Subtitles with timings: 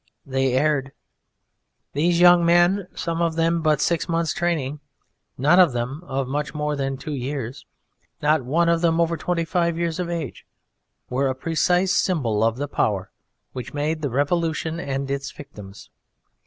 [0.25, 0.93] They erred:
[1.93, 4.79] these young men, some of them of but six months' training,
[5.37, 7.67] none of them of much more than two years,
[8.19, 10.43] not one of them over twenty five years of age,
[11.11, 13.11] were a precise symbol of the power
[13.53, 15.91] which made the Revolution and its victims.